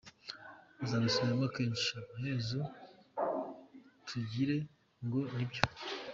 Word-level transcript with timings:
Bazabisubiramo 0.77 1.47
kenshi 1.55 1.89
amaherezo 2.01 2.59
tugire 4.07 4.55
ngo 5.05 5.19
ni 5.35 5.45
byo. 5.49 5.63